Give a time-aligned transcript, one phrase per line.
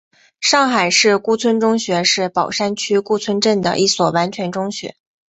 [0.39, 4.95] 上海市顾村中学是宝山区顾村镇的一所完全中学。